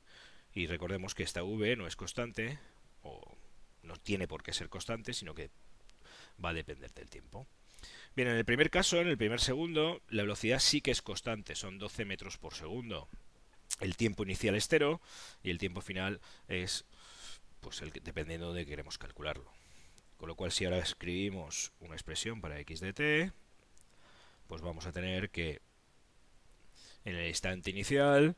Y 0.54 0.68
recordemos 0.68 1.14
que 1.14 1.24
esta 1.24 1.44
v 1.44 1.76
no 1.76 1.88
es 1.88 1.96
constante, 1.96 2.60
o 3.02 3.38
no 3.84 3.98
tiene 3.98 4.28
por 4.28 4.44
qué 4.44 4.54
ser 4.54 4.70
constante, 4.70 5.14
sino 5.14 5.34
que 5.34 5.50
va 6.44 6.50
a 6.50 6.54
depender 6.54 6.94
del 6.94 7.10
tiempo. 7.10 7.48
Bien, 8.16 8.30
en 8.30 8.38
el 8.38 8.46
primer 8.46 8.70
caso, 8.70 9.02
en 9.02 9.08
el 9.08 9.18
primer 9.18 9.42
segundo, 9.42 10.02
la 10.08 10.24
velocidad 10.24 10.60
sí 10.60 10.82
que 10.82 10.92
es 10.92 11.02
constante, 11.02 11.56
son 11.56 11.80
12 11.80 12.06
metros 12.06 12.38
por 12.38 12.54
segundo. 12.54 13.10
El 13.80 13.98
tiempo 13.98 14.24
inicial 14.24 14.56
es 14.56 14.68
cero 14.68 15.02
y 15.44 15.50
el 15.50 15.58
tiempo 15.58 15.82
final 15.82 16.22
es 16.48 16.86
pues 17.60 17.82
el 17.82 17.92
que, 17.92 18.00
dependiendo 18.00 18.54
de 18.54 18.64
que 18.64 18.72
queremos 18.72 18.98
calcularlo. 18.98 19.52
Con 20.18 20.30
lo 20.30 20.36
cual, 20.36 20.52
si 20.52 20.66
ahora 20.66 20.78
escribimos 20.78 21.72
una 21.80 21.96
expresión 21.96 22.40
para 22.40 22.60
x 22.60 22.80
de 22.80 22.94
t, 22.94 23.32
pues 24.48 24.62
vamos 24.62 24.86
a 24.86 24.92
tener 24.92 25.30
que 25.30 25.62
en 27.06 27.16
el 27.16 27.28
instante 27.28 27.70
inicial, 27.70 28.36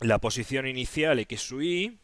la 0.00 0.18
posición 0.18 0.66
inicial 0.66 1.18
x 1.20 1.40
sub 1.40 1.62
i 1.62 1.98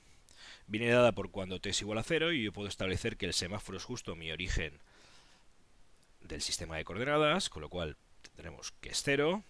viene 0.66 0.88
dada 0.90 1.12
por 1.12 1.30
cuando 1.30 1.60
t 1.60 1.70
es 1.70 1.80
igual 1.82 1.98
a 1.98 2.02
cero 2.02 2.32
y 2.32 2.44
yo 2.44 2.52
puedo 2.52 2.68
establecer 2.68 3.16
que 3.16 3.26
el 3.26 3.34
semáforo 3.34 3.76
es 3.76 3.84
justo 3.84 4.16
mi 4.16 4.30
origen 4.30 4.78
del 6.22 6.42
sistema 6.42 6.76
de 6.76 6.84
coordenadas, 6.84 7.48
con 7.48 7.62
lo 7.62 7.68
cual 7.68 7.96
tendremos 8.22 8.72
que 8.80 8.90
es 8.90 9.02
0, 9.02 9.42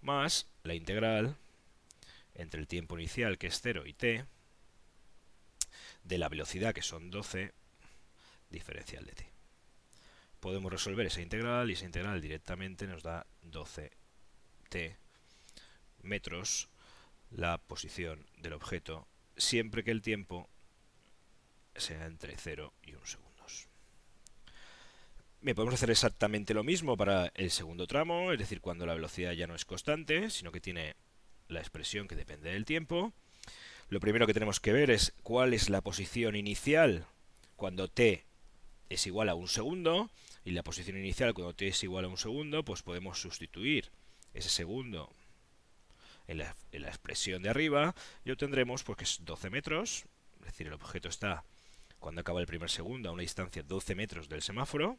más 0.00 0.46
la 0.62 0.74
integral 0.74 1.36
entre 2.38 2.60
el 2.60 2.66
tiempo 2.66 2.98
inicial, 2.98 3.36
que 3.36 3.48
es 3.48 3.60
0, 3.60 3.86
y 3.86 3.92
t, 3.92 4.24
de 6.04 6.18
la 6.18 6.30
velocidad, 6.30 6.74
que 6.74 6.80
son 6.80 7.10
12, 7.10 7.52
diferencial 8.48 9.04
de 9.04 9.12
t. 9.12 9.30
Podemos 10.40 10.72
resolver 10.72 11.04
esa 11.06 11.20
integral 11.20 11.68
y 11.68 11.74
esa 11.74 11.84
integral 11.84 12.22
directamente 12.22 12.86
nos 12.86 13.02
da 13.02 13.26
12t 13.42 14.96
metros 16.02 16.70
la 17.30 17.58
posición 17.58 18.24
del 18.38 18.54
objeto 18.54 19.06
siempre 19.36 19.84
que 19.84 19.90
el 19.90 20.00
tiempo 20.00 20.48
sea 21.74 22.06
entre 22.06 22.36
0 22.36 22.72
y 22.82 22.94
1 22.94 23.04
segundo. 23.04 23.28
Bien, 25.40 25.54
podemos 25.54 25.74
hacer 25.74 25.90
exactamente 25.90 26.52
lo 26.52 26.64
mismo 26.64 26.96
para 26.96 27.30
el 27.36 27.52
segundo 27.52 27.86
tramo, 27.86 28.32
es 28.32 28.40
decir, 28.40 28.60
cuando 28.60 28.86
la 28.86 28.94
velocidad 28.94 29.32
ya 29.32 29.46
no 29.46 29.54
es 29.54 29.64
constante, 29.64 30.30
sino 30.30 30.50
que 30.50 30.60
tiene 30.60 30.96
la 31.48 31.60
expresión 31.60 32.08
que 32.08 32.16
depende 32.16 32.50
del 32.50 32.64
tiempo. 32.64 33.12
Lo 33.88 34.00
primero 34.00 34.26
que 34.26 34.34
tenemos 34.34 34.60
que 34.60 34.72
ver 34.72 34.90
es 34.90 35.14
cuál 35.22 35.54
es 35.54 35.70
la 35.70 35.80
posición 35.80 36.36
inicial 36.36 37.06
cuando 37.56 37.88
t 37.88 38.24
es 38.88 39.06
igual 39.06 39.28
a 39.28 39.34
un 39.34 39.48
segundo, 39.48 40.10
y 40.44 40.52
la 40.52 40.62
posición 40.62 40.96
inicial 40.96 41.34
cuando 41.34 41.54
t 41.54 41.68
es 41.68 41.82
igual 41.82 42.04
a 42.04 42.08
un 42.08 42.16
segundo, 42.16 42.64
pues 42.64 42.82
podemos 42.82 43.20
sustituir 43.20 43.90
ese 44.34 44.48
segundo 44.48 45.12
en 46.26 46.38
la, 46.38 46.54
expresión 46.72 47.42
de 47.42 47.48
arriba 47.48 47.94
y 48.24 48.30
obtendremos 48.30 48.84
pues, 48.84 48.98
que 48.98 49.04
es 49.04 49.18
12 49.22 49.50
metros, 49.50 50.04
es 50.40 50.46
decir, 50.46 50.66
el 50.66 50.74
objeto 50.74 51.08
está 51.08 51.44
cuando 51.98 52.20
acaba 52.20 52.40
el 52.40 52.46
primer 52.46 52.70
segundo 52.70 53.08
a 53.08 53.12
una 53.12 53.22
distancia 53.22 53.62
12 53.62 53.94
metros 53.94 54.28
del 54.28 54.42
semáforo, 54.42 54.98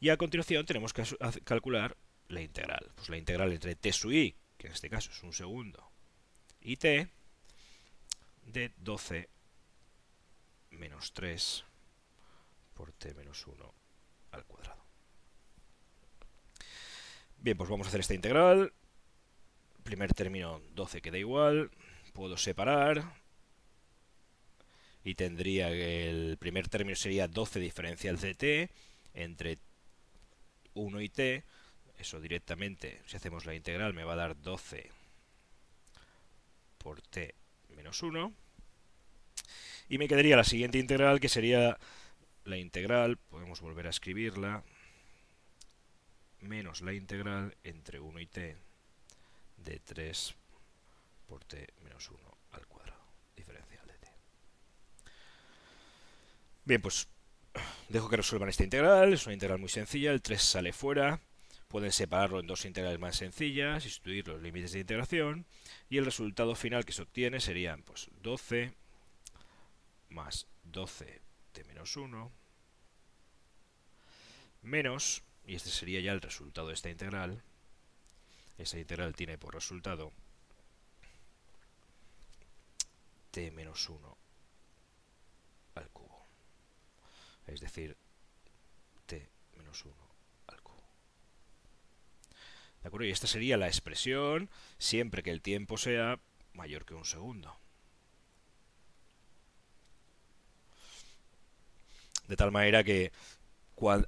y 0.00 0.10
a 0.10 0.16
continuación 0.16 0.66
tenemos 0.66 0.92
que 0.92 1.04
calcular 1.44 1.96
la 2.28 2.42
integral. 2.42 2.90
Pues 2.94 3.08
la 3.08 3.16
integral 3.16 3.52
entre 3.52 3.74
t 3.74 3.92
sub 3.92 4.12
i, 4.12 4.36
que 4.58 4.66
en 4.66 4.74
este 4.74 4.90
caso 4.90 5.10
es 5.10 5.22
un 5.22 5.32
segundo, 5.32 5.90
y 6.60 6.76
t 6.76 7.08
de 8.46 8.72
12 8.78 9.28
menos 10.70 11.12
3 11.12 11.64
por 12.74 12.92
t 12.92 13.14
menos 13.14 13.46
1 13.46 13.74
al 14.32 14.44
cuadrado. 14.44 14.84
Bien, 17.38 17.56
pues 17.56 17.70
vamos 17.70 17.86
a 17.86 17.88
hacer 17.88 18.00
esta 18.00 18.14
integral. 18.14 18.72
Primer 19.84 20.12
término 20.12 20.60
12 20.74 21.00
queda 21.00 21.18
igual. 21.18 21.70
Puedo 22.12 22.36
separar. 22.36 23.14
Y 25.04 25.14
tendría 25.14 25.68
que 25.68 26.10
el 26.10 26.36
primer 26.36 26.68
término 26.68 26.96
sería 26.96 27.28
12 27.28 27.60
diferencial 27.60 28.18
de 28.18 28.34
t 28.34 28.70
entre 29.14 29.58
1 30.74 31.00
y 31.00 31.08
t, 31.08 31.44
eso 31.98 32.20
directamente, 32.20 33.00
si 33.06 33.16
hacemos 33.16 33.46
la 33.46 33.54
integral, 33.54 33.94
me 33.94 34.04
va 34.04 34.12
a 34.14 34.16
dar 34.16 34.40
12 34.40 34.90
por 36.78 37.02
t 37.02 37.34
menos 37.76 38.02
1. 38.02 38.32
Y 39.88 39.98
me 39.98 40.08
quedaría 40.08 40.36
la 40.36 40.44
siguiente 40.44 40.78
integral, 40.78 41.20
que 41.20 41.28
sería 41.28 41.78
la 42.44 42.56
integral, 42.56 43.16
podemos 43.16 43.60
volver 43.60 43.86
a 43.86 43.90
escribirla, 43.90 44.62
menos 46.40 46.82
la 46.82 46.92
integral 46.92 47.56
entre 47.64 48.00
1 48.00 48.20
y 48.20 48.26
t 48.26 48.56
de 49.56 49.80
3 49.80 50.34
por 51.26 51.44
t 51.44 51.68
menos 51.82 52.10
1 52.10 52.38
al 52.52 52.66
cuadrado, 52.66 53.02
diferencial 53.36 53.86
de 53.86 53.98
t. 53.98 54.08
Bien, 56.64 56.80
pues 56.80 57.08
Dejo 57.88 58.08
que 58.08 58.16
resuelvan 58.16 58.48
esta 58.48 58.64
integral, 58.64 59.12
es 59.14 59.24
una 59.26 59.34
integral 59.34 59.58
muy 59.58 59.68
sencilla, 59.68 60.12
el 60.12 60.20
3 60.20 60.40
sale 60.40 60.72
fuera, 60.72 61.20
pueden 61.68 61.92
separarlo 61.92 62.40
en 62.40 62.46
dos 62.46 62.64
integrales 62.64 62.98
más 62.98 63.16
sencillas 63.16 63.84
y 63.84 63.88
sustituir 63.88 64.26
los 64.28 64.42
límites 64.42 64.72
de 64.72 64.80
integración, 64.80 65.46
y 65.88 65.98
el 65.98 66.04
resultado 66.04 66.54
final 66.54 66.84
que 66.84 66.92
se 66.92 67.02
obtiene 67.02 67.40
serían 67.40 67.82
pues, 67.82 68.08
12 68.22 68.72
más 70.08 70.46
12 70.64 71.20
t 71.52 71.64
menos 71.64 71.96
1 71.96 72.32
menos, 74.62 75.22
y 75.46 75.54
este 75.54 75.70
sería 75.70 76.00
ya 76.00 76.12
el 76.12 76.20
resultado 76.20 76.68
de 76.68 76.74
esta 76.74 76.90
integral, 76.90 77.42
esta 78.58 78.78
integral 78.78 79.14
tiene 79.14 79.38
por 79.38 79.54
resultado 79.54 80.12
t 83.30 83.50
menos 83.52 83.88
1 83.88 84.18
es 87.48 87.60
decir, 87.60 87.96
t 89.06 89.28
menos 89.56 89.84
1 89.84 89.94
al 89.94 89.98
cubo. 89.98 90.07
¿De 92.82 92.88
acuerdo? 92.88 93.06
Y 93.06 93.10
esta 93.10 93.26
sería 93.26 93.56
la 93.56 93.66
expresión 93.66 94.48
siempre 94.78 95.22
que 95.22 95.30
el 95.30 95.42
tiempo 95.42 95.76
sea 95.76 96.18
mayor 96.54 96.84
que 96.84 96.94
un 96.94 97.04
segundo. 97.04 97.56
De 102.28 102.36
tal 102.36 102.52
manera 102.52 102.84
que 102.84 103.10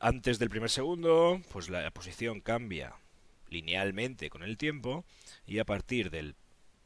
antes 0.00 0.38
del 0.38 0.50
primer 0.50 0.70
segundo, 0.70 1.40
pues 1.52 1.68
la 1.68 1.90
posición 1.90 2.40
cambia 2.40 2.94
linealmente 3.48 4.30
con 4.30 4.42
el 4.42 4.56
tiempo 4.56 5.04
y 5.46 5.58
a 5.58 5.64
partir 5.64 6.10
del 6.10 6.34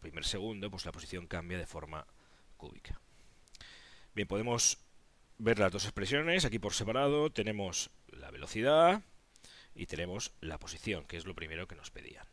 primer 0.00 0.24
segundo, 0.24 0.70
pues 0.70 0.84
la 0.84 0.92
posición 0.92 1.26
cambia 1.26 1.58
de 1.58 1.66
forma 1.66 2.06
cúbica. 2.56 3.00
Bien, 4.14 4.28
podemos 4.28 4.78
ver 5.38 5.58
las 5.58 5.72
dos 5.72 5.84
expresiones. 5.84 6.44
Aquí 6.44 6.58
por 6.58 6.74
separado 6.74 7.30
tenemos 7.30 7.90
la 8.08 8.30
velocidad 8.30 9.02
y 9.74 9.86
tenemos 9.86 10.32
la 10.40 10.58
posición, 10.58 11.04
que 11.04 11.16
es 11.16 11.26
lo 11.26 11.34
primero 11.34 11.66
que 11.66 11.76
nos 11.76 11.90
pedían. 11.90 12.26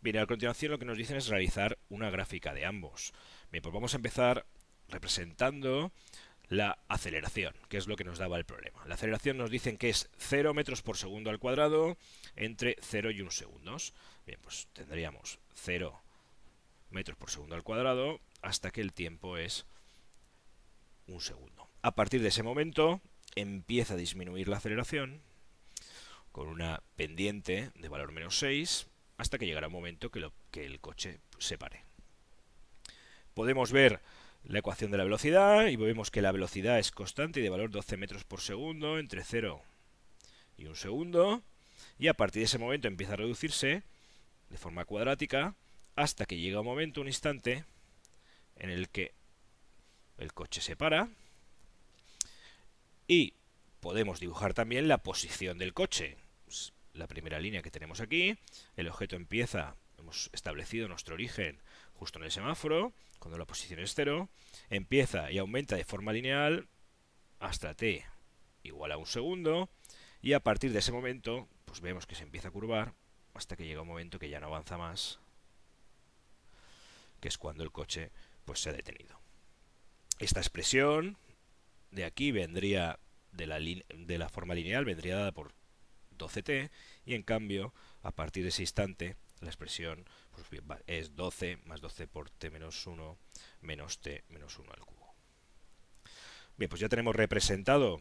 Bien, 0.00 0.18
a 0.18 0.26
continuación 0.26 0.72
lo 0.72 0.78
que 0.78 0.84
nos 0.84 0.96
dicen 0.96 1.16
es 1.16 1.28
realizar 1.28 1.78
una 1.88 2.10
gráfica 2.10 2.54
de 2.54 2.64
ambos. 2.64 3.12
Bien, 3.50 3.62
pues 3.62 3.74
vamos 3.74 3.94
a 3.94 3.96
empezar 3.96 4.46
representando 4.88 5.92
la 6.48 6.78
aceleración, 6.88 7.54
que 7.68 7.76
es 7.76 7.88
lo 7.88 7.96
que 7.96 8.04
nos 8.04 8.18
daba 8.18 8.38
el 8.38 8.44
problema. 8.44 8.84
La 8.86 8.94
aceleración 8.94 9.36
nos 9.36 9.50
dicen 9.50 9.76
que 9.76 9.90
es 9.90 10.08
0 10.18 10.54
metros 10.54 10.82
por 10.82 10.96
segundo 10.96 11.30
al 11.30 11.38
cuadrado 11.38 11.96
entre 12.36 12.76
0 12.80 13.10
y 13.10 13.20
1 13.20 13.30
segundos. 13.30 13.92
Bien, 14.26 14.38
pues 14.42 14.68
tendríamos 14.72 15.40
0 15.54 16.00
metros 16.90 17.18
por 17.18 17.30
segundo 17.30 17.54
al 17.54 17.64
cuadrado 17.64 18.20
hasta 18.40 18.70
que 18.70 18.80
el 18.80 18.92
tiempo 18.92 19.36
es 19.36 19.66
un 21.06 21.20
segundo. 21.20 21.68
A 21.82 21.94
partir 21.94 22.22
de 22.22 22.28
ese 22.28 22.42
momento 22.42 23.00
empieza 23.34 23.94
a 23.94 23.98
disminuir 23.98 24.48
la 24.48 24.56
aceleración 24.56 25.20
con 26.38 26.46
una 26.46 26.84
pendiente 26.94 27.72
de 27.74 27.88
valor 27.88 28.12
menos 28.12 28.38
6 28.38 28.86
hasta 29.16 29.38
que 29.38 29.46
llegará 29.46 29.66
un 29.66 29.72
momento 29.72 30.12
que, 30.12 30.30
que 30.52 30.64
el 30.66 30.78
coche 30.78 31.18
se 31.40 31.58
pare. 31.58 31.82
Podemos 33.34 33.72
ver 33.72 34.00
la 34.44 34.60
ecuación 34.60 34.92
de 34.92 34.98
la 34.98 35.02
velocidad 35.02 35.66
y 35.66 35.74
vemos 35.74 36.12
que 36.12 36.22
la 36.22 36.30
velocidad 36.30 36.78
es 36.78 36.92
constante 36.92 37.40
y 37.40 37.42
de 37.42 37.50
valor 37.50 37.70
12 37.70 37.96
metros 37.96 38.22
por 38.22 38.40
segundo 38.40 39.00
entre 39.00 39.24
0 39.24 39.60
y 40.56 40.66
1 40.66 40.76
segundo 40.76 41.42
y 41.98 42.06
a 42.06 42.14
partir 42.14 42.38
de 42.38 42.44
ese 42.44 42.58
momento 42.58 42.86
empieza 42.86 43.14
a 43.14 43.16
reducirse 43.16 43.82
de 44.48 44.58
forma 44.58 44.84
cuadrática 44.84 45.56
hasta 45.96 46.24
que 46.24 46.38
llega 46.38 46.60
un 46.60 46.66
momento, 46.66 47.00
un 47.00 47.08
instante 47.08 47.64
en 48.54 48.70
el 48.70 48.90
que 48.90 49.12
el 50.18 50.32
coche 50.32 50.60
se 50.60 50.76
para 50.76 51.08
y 53.08 53.34
podemos 53.80 54.20
dibujar 54.20 54.54
también 54.54 54.86
la 54.86 54.98
posición 54.98 55.58
del 55.58 55.74
coche. 55.74 56.16
La 56.94 57.06
primera 57.06 57.40
línea 57.40 57.62
que 57.62 57.70
tenemos 57.70 58.00
aquí. 58.00 58.38
El 58.76 58.88
objeto 58.88 59.16
empieza, 59.16 59.76
hemos 59.98 60.30
establecido 60.32 60.88
nuestro 60.88 61.14
origen 61.14 61.60
justo 61.94 62.18
en 62.18 62.26
el 62.26 62.30
semáforo, 62.30 62.92
cuando 63.18 63.38
la 63.38 63.46
posición 63.46 63.80
es 63.80 63.94
0. 63.94 64.28
Empieza 64.70 65.30
y 65.30 65.38
aumenta 65.38 65.76
de 65.76 65.84
forma 65.84 66.12
lineal 66.12 66.68
hasta 67.40 67.74
t 67.74 68.04
igual 68.62 68.92
a 68.92 68.96
un 68.96 69.06
segundo. 69.06 69.68
Y 70.20 70.32
a 70.32 70.40
partir 70.40 70.72
de 70.72 70.80
ese 70.80 70.92
momento, 70.92 71.48
pues 71.64 71.80
vemos 71.80 72.06
que 72.06 72.14
se 72.14 72.24
empieza 72.24 72.48
a 72.48 72.52
curvar 72.52 72.94
hasta 73.34 73.56
que 73.56 73.66
llega 73.66 73.82
un 73.82 73.88
momento 73.88 74.18
que 74.18 74.28
ya 74.28 74.40
no 74.40 74.46
avanza 74.46 74.76
más, 74.76 75.20
que 77.20 77.28
es 77.28 77.38
cuando 77.38 77.62
el 77.62 77.70
coche 77.70 78.10
pues 78.44 78.60
se 78.60 78.70
ha 78.70 78.72
detenido. 78.72 79.20
Esta 80.18 80.40
expresión 80.40 81.16
de 81.92 82.04
aquí 82.04 82.32
vendría 82.32 82.98
de 83.32 83.46
la, 83.46 83.60
de 83.60 84.18
la 84.18 84.28
forma 84.28 84.54
lineal, 84.54 84.84
vendría 84.84 85.16
dada 85.16 85.32
por 85.32 85.52
12t, 86.18 86.70
y 87.04 87.14
en 87.14 87.22
cambio, 87.22 87.72
a 88.02 88.12
partir 88.12 88.42
de 88.42 88.50
ese 88.50 88.62
instante, 88.62 89.16
la 89.40 89.48
expresión 89.48 90.04
pues, 90.32 90.62
es 90.86 91.14
12 91.14 91.58
más 91.64 91.80
12 91.80 92.08
por 92.08 92.30
t 92.30 92.50
menos 92.50 92.86
1 92.86 93.16
menos 93.60 94.00
t 94.00 94.24
menos 94.28 94.58
1 94.58 94.72
al 94.72 94.84
cubo. 94.84 95.14
Bien, 96.56 96.68
pues 96.68 96.80
ya 96.80 96.88
tenemos 96.88 97.14
representado, 97.14 98.00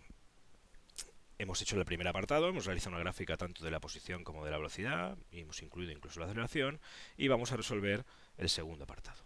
hemos 1.37 1.61
hecho 1.61 1.77
el 1.77 1.85
primer 1.85 2.07
apartado, 2.07 2.49
hemos 2.49 2.65
realizado 2.65 2.95
una 2.95 3.03
gráfica 3.03 3.37
tanto 3.37 3.63
de 3.63 3.69
la 3.69 3.79
posición 3.79 4.23
como 4.23 4.43
de 4.43 4.51
la 4.51 4.57
velocidad, 4.57 5.17
y 5.29 5.41
hemos 5.41 5.61
incluido 5.61 5.91
incluso 5.91 6.19
la 6.19 6.25
aceleración, 6.25 6.79
y 7.17 7.27
vamos 7.27 7.51
a 7.51 7.57
resolver 7.57 8.03
el 8.37 8.49
segundo 8.49 8.85
apartado. 8.85 9.23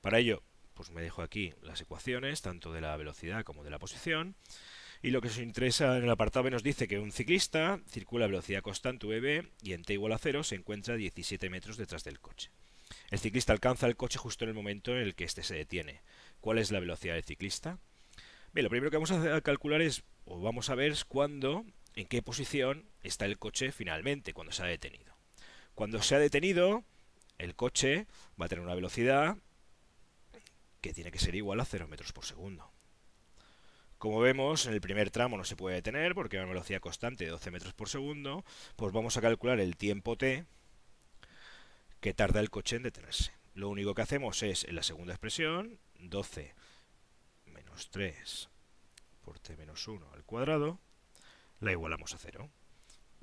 Para 0.00 0.18
ello, 0.18 0.42
pues 0.72 0.90
me 0.90 1.02
dejo 1.02 1.22
aquí 1.22 1.52
las 1.60 1.80
ecuaciones, 1.80 2.40
tanto 2.40 2.72
de 2.72 2.80
la 2.80 2.96
velocidad 2.96 3.44
como 3.44 3.64
de 3.64 3.70
la 3.70 3.78
posición. 3.78 4.36
Y 5.02 5.10
lo 5.10 5.20
que 5.20 5.28
nos 5.28 5.38
interesa 5.38 5.96
en 5.96 6.04
el 6.04 6.10
apartado 6.10 6.44
B 6.44 6.50
nos 6.50 6.62
dice 6.62 6.88
que 6.88 6.98
un 6.98 7.12
ciclista 7.12 7.80
circula 7.88 8.24
a 8.24 8.28
velocidad 8.28 8.62
constante 8.62 9.06
v 9.06 9.48
y 9.62 9.72
en 9.72 9.82
t 9.82 9.92
igual 9.92 10.12
a 10.12 10.18
0 10.18 10.42
se 10.42 10.56
encuentra 10.56 10.94
a 10.94 10.96
17 10.96 11.48
metros 11.50 11.76
detrás 11.76 12.02
del 12.02 12.20
coche. 12.20 12.50
El 13.10 13.18
ciclista 13.18 13.52
alcanza 13.52 13.86
el 13.86 13.96
coche 13.96 14.18
justo 14.18 14.44
en 14.44 14.50
el 14.50 14.54
momento 14.54 14.92
en 14.92 15.02
el 15.02 15.14
que 15.14 15.24
éste 15.24 15.42
se 15.42 15.54
detiene. 15.54 16.02
¿Cuál 16.40 16.58
es 16.58 16.70
la 16.72 16.80
velocidad 16.80 17.14
del 17.14 17.24
ciclista? 17.24 17.78
Bien, 18.52 18.64
lo 18.64 18.70
primero 18.70 18.90
que 18.90 18.96
vamos 18.96 19.10
a 19.12 19.40
calcular 19.40 19.82
es, 19.82 20.02
o 20.24 20.40
vamos 20.40 20.70
a 20.70 20.74
ver, 20.74 20.92
es 20.92 21.04
cuándo, 21.04 21.64
en 21.94 22.06
qué 22.06 22.22
posición 22.22 22.88
está 23.02 23.26
el 23.26 23.38
coche 23.38 23.72
finalmente, 23.72 24.32
cuando 24.32 24.52
se 24.52 24.62
ha 24.62 24.66
detenido. 24.66 25.16
Cuando 25.74 26.02
se 26.02 26.16
ha 26.16 26.18
detenido, 26.18 26.82
el 27.36 27.54
coche 27.54 28.06
va 28.40 28.46
a 28.46 28.48
tener 28.48 28.64
una 28.64 28.74
velocidad 28.74 29.36
que 30.80 30.92
tiene 30.92 31.12
que 31.12 31.18
ser 31.18 31.34
igual 31.34 31.60
a 31.60 31.64
0 31.64 31.86
metros 31.88 32.12
por 32.12 32.24
segundo. 32.24 32.72
Como 33.98 34.20
vemos, 34.20 34.66
en 34.66 34.74
el 34.74 34.80
primer 34.80 35.10
tramo 35.10 35.36
no 35.36 35.44
se 35.44 35.56
puede 35.56 35.74
detener 35.74 36.14
porque 36.14 36.36
hay 36.36 36.44
una 36.44 36.52
velocidad 36.52 36.80
constante 36.80 37.24
de 37.24 37.30
12 37.30 37.50
metros 37.50 37.74
por 37.74 37.88
segundo, 37.88 38.44
pues 38.76 38.92
vamos 38.92 39.16
a 39.16 39.20
calcular 39.20 39.58
el 39.58 39.76
tiempo 39.76 40.16
t 40.16 40.44
que 42.00 42.14
tarda 42.14 42.38
el 42.38 42.48
coche 42.48 42.76
en 42.76 42.84
detenerse. 42.84 43.32
Lo 43.54 43.68
único 43.68 43.96
que 43.96 44.02
hacemos 44.02 44.44
es, 44.44 44.62
en 44.62 44.76
la 44.76 44.84
segunda 44.84 45.14
expresión, 45.14 45.80
12 45.98 46.54
menos 47.46 47.90
3 47.90 48.48
por 49.24 49.40
t 49.40 49.56
menos 49.56 49.88
1 49.88 50.12
al 50.14 50.22
cuadrado, 50.22 50.78
la 51.58 51.72
igualamos 51.72 52.14
a 52.14 52.18
0. 52.18 52.48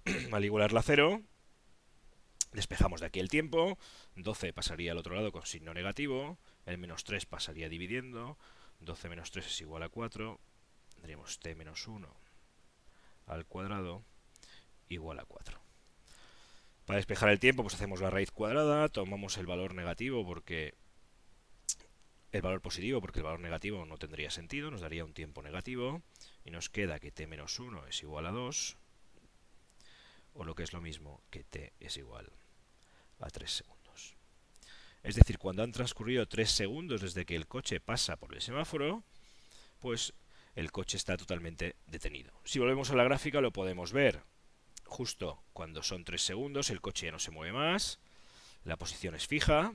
al 0.34 0.44
igualarla 0.44 0.82
a 0.82 0.84
0, 0.84 1.22
despejamos 2.52 3.00
de 3.00 3.06
aquí 3.06 3.22
el 3.22 3.30
tiempo, 3.30 3.78
12 4.18 4.52
pasaría 4.52 4.92
al 4.92 4.98
otro 4.98 5.16
lado 5.16 5.32
con 5.32 5.46
signo 5.46 5.74
negativo, 5.74 6.38
el 6.66 6.78
menos 6.78 7.06
3 7.06 7.26
pasaría 7.28 7.70
dividiendo, 7.70 8.38
12 8.82 9.08
menos 9.08 9.32
3 9.32 9.46
es 9.46 9.62
igual 9.62 9.84
a 9.84 9.90
4, 9.90 10.38
tendríamos 11.06 11.38
t 11.38 11.54
menos 11.54 11.88
1 11.88 12.10
al 13.28 13.46
cuadrado 13.46 14.04
igual 14.90 15.20
a 15.20 15.26
4. 15.26 15.60
Para 16.88 16.98
despejar 16.98 17.30
el 17.30 17.40
tiempo, 17.40 17.62
pues 17.62 17.76
hacemos 17.76 18.02
la 18.02 18.10
raíz 18.10 18.32
cuadrada, 18.32 18.90
tomamos 18.90 19.38
el 19.38 19.46
valor 19.46 19.76
negativo 19.76 20.26
porque 20.26 20.74
el 22.32 22.42
valor 22.42 22.62
positivo, 22.62 23.02
porque 23.02 23.20
el 23.20 23.26
valor 23.26 23.40
negativo 23.40 23.86
no 23.86 24.00
tendría 24.00 24.32
sentido, 24.32 24.72
nos 24.72 24.82
daría 24.82 25.06
un 25.06 25.14
tiempo 25.14 25.44
negativo, 25.44 26.02
y 26.44 26.50
nos 26.50 26.72
queda 26.72 27.00
que 27.00 27.12
t 27.12 27.28
menos 27.28 27.60
1 27.60 27.86
es 27.86 28.02
igual 28.02 28.26
a 28.26 28.32
2, 28.32 28.76
o 30.34 30.44
lo 30.44 30.56
que 30.56 30.64
es 30.64 30.74
lo 30.74 30.82
mismo, 30.82 31.22
que 31.30 31.44
t 31.44 31.72
es 31.80 31.98
igual 31.98 32.32
a 33.20 33.30
3 33.30 33.52
segundos. 33.52 34.16
Es 35.04 35.14
decir, 35.14 35.38
cuando 35.38 35.62
han 35.62 35.72
transcurrido 35.72 36.26
3 36.26 36.50
segundos 36.50 37.02
desde 37.02 37.26
que 37.26 37.36
el 37.36 37.46
coche 37.46 37.80
pasa 37.80 38.18
por 38.18 38.34
el 38.34 38.42
semáforo, 38.42 39.04
pues 39.80 40.14
el 40.56 40.72
coche 40.72 40.98
está 40.98 41.18
totalmente 41.18 41.76
detenido. 41.86 42.34
Si 42.46 42.60
volvemos 42.60 42.90
a 42.90 42.96
la 42.96 43.04
gráfica 43.04 43.42
lo 43.42 43.52
podemos 43.52 43.92
ver. 43.92 44.24
Justo 44.86 45.44
cuando 45.54 45.84
son 45.84 46.06
3 46.06 46.22
segundos 46.22 46.70
el 46.70 46.82
coche 46.82 47.08
ya 47.08 47.12
no 47.12 47.20
se 47.20 47.32
mueve 47.32 47.54
más, 47.54 48.00
la 48.64 48.78
posición 48.78 49.16
es 49.16 49.28
fija, 49.28 49.74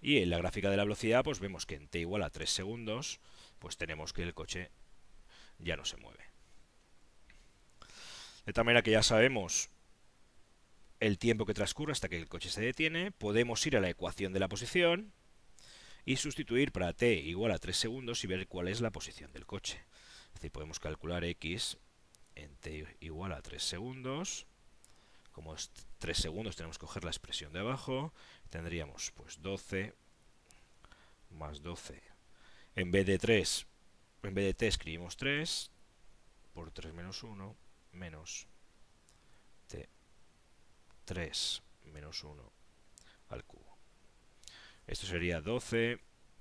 y 0.00 0.18
en 0.18 0.30
la 0.30 0.38
gráfica 0.38 0.70
de 0.70 0.76
la 0.76 0.84
velocidad 0.84 1.24
pues 1.24 1.40
vemos 1.40 1.66
que 1.66 1.76
en 1.76 1.88
t 1.88 2.00
igual 2.00 2.22
a 2.22 2.30
3 2.30 2.50
segundos, 2.50 3.20
pues 3.58 3.76
tenemos 3.76 4.12
que 4.12 4.22
el 4.22 4.34
coche 4.34 4.70
ya 5.58 5.76
no 5.76 5.84
se 5.84 5.96
mueve. 5.96 6.24
De 8.44 8.52
tal 8.52 8.64
manera 8.64 8.82
que 8.82 8.90
ya 8.90 9.04
sabemos 9.04 9.70
el 10.98 11.18
tiempo 11.18 11.46
que 11.46 11.54
transcurre 11.54 11.92
hasta 11.92 12.08
que 12.08 12.16
el 12.16 12.28
coche 12.28 12.50
se 12.50 12.60
detiene, 12.60 13.12
podemos 13.12 13.64
ir 13.66 13.76
a 13.76 13.80
la 13.80 13.90
ecuación 13.90 14.32
de 14.32 14.40
la 14.40 14.48
posición 14.48 15.12
y 16.04 16.16
sustituir 16.16 16.72
para 16.72 16.92
t 16.92 17.14
igual 17.14 17.52
a 17.52 17.58
3 17.58 17.76
segundos 17.76 18.24
y 18.24 18.26
ver 18.26 18.48
cuál 18.48 18.68
es 18.68 18.80
la 18.80 18.90
posición 18.90 19.32
del 19.32 19.46
coche. 19.46 19.84
Es 20.28 20.34
decir, 20.34 20.50
podemos 20.50 20.80
calcular 20.80 21.24
x 21.24 21.78
en 22.34 22.56
t 22.56 22.86
igual 23.00 23.32
a 23.32 23.42
3 23.42 23.62
segundos. 23.62 24.46
Como 25.32 25.54
es 25.54 25.70
3 25.98 26.16
segundos 26.16 26.56
tenemos 26.56 26.78
que 26.78 26.86
coger 26.86 27.04
la 27.04 27.10
expresión 27.10 27.52
de 27.52 27.60
abajo. 27.60 28.12
Tendríamos 28.50 29.12
pues 29.12 29.40
12 29.42 29.94
más 31.30 31.62
12. 31.62 32.02
En 32.74 32.90
vez 32.90 33.06
de 33.06 33.18
3, 33.18 33.66
en 34.22 34.34
vez 34.34 34.44
de 34.44 34.54
t 34.54 34.66
escribimos 34.66 35.16
3 35.16 35.70
por 36.52 36.70
3 36.70 36.92
menos 36.92 37.22
1 37.22 37.56
menos 37.92 38.46
3 41.04 41.62
menos 41.84 42.24
1 42.24 42.52
al 43.28 43.44
cubo. 43.44 43.61
Esto 44.92 45.06
sería 45.06 45.40
12 45.40 46.00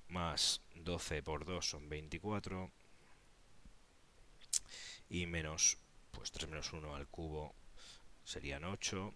más 0.10 0.60
12 0.76 1.24
por 1.24 1.46
2 1.46 1.66
son 1.66 1.88
24 1.88 2.70
y 5.08 5.26
menos 5.26 5.78
pues 6.12 6.34
3 6.34 6.50
menos 6.50 6.74
1 6.74 6.94
al 6.94 7.08
cubo 7.08 7.56
serían 8.26 8.66
8 8.66 9.14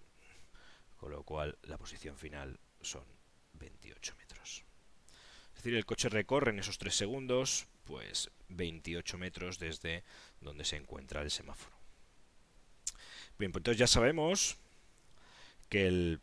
con 0.96 1.12
lo 1.12 1.24
cual 1.24 1.58
la 1.64 1.78
posición 1.78 2.18
final 2.18 2.62
son 2.80 3.04
28 3.56 4.16
metros. 4.16 4.64
Es 5.50 5.56
decir, 5.56 5.76
el 5.76 5.86
coche 5.86 6.08
recorre 6.08 6.52
en 6.52 6.60
esos 6.60 6.78
3 6.78 6.96
segundos 6.96 7.68
pues 7.84 8.32
28 8.48 9.18
metros 9.18 9.60
desde 9.60 10.06
donde 10.40 10.64
se 10.64 10.78
encuentra 10.78 11.22
el 11.22 11.30
semáforo. 11.30 11.76
Bien, 13.38 13.52
pues 13.52 13.60
entonces 13.60 13.80
ya 13.80 13.88
sabemos 13.88 14.56
que 15.68 15.88
el, 15.88 16.22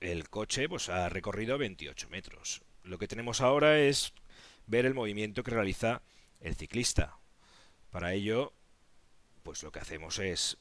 el 0.00 0.28
coche 0.28 0.68
pues, 0.68 0.88
ha 0.88 1.08
recorrido 1.08 1.58
28 1.58 2.08
metros. 2.10 2.62
Lo 2.82 2.98
que 2.98 3.08
tenemos 3.08 3.40
ahora 3.40 3.78
es 3.78 4.12
ver 4.66 4.86
el 4.86 4.94
movimiento 4.94 5.42
que 5.42 5.50
realiza 5.50 6.02
el 6.40 6.54
ciclista. 6.54 7.18
Para 7.90 8.12
ello, 8.14 8.52
pues 9.42 9.62
lo 9.62 9.72
que 9.72 9.80
hacemos 9.80 10.18
es 10.18 10.58